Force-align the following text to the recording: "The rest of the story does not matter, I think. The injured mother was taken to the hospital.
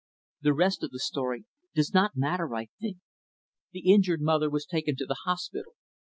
"The 0.41 0.55
rest 0.55 0.81
of 0.81 0.89
the 0.89 0.97
story 0.97 1.45
does 1.75 1.93
not 1.93 2.17
matter, 2.17 2.55
I 2.55 2.69
think. 2.79 2.97
The 3.71 3.93
injured 3.93 4.19
mother 4.21 4.49
was 4.49 4.65
taken 4.65 4.95
to 4.95 5.05
the 5.05 5.17
hospital. 5.27 5.73